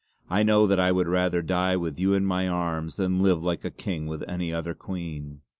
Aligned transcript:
I 0.31 0.41
know 0.41 0.65
that 0.65 0.79
I 0.79 0.91
would 0.91 1.07
rather 1.07 1.43
die 1.43 1.75
with 1.75 1.99
you 1.99 2.15
in 2.15 2.25
my 2.25 2.47
arms, 2.47 2.95
than 2.95 3.21
live 3.21 3.45
a 3.45 3.69
king 3.69 4.07
with 4.07 4.27
any 4.27 4.51
other 4.51 4.73
queen!" 4.73 5.41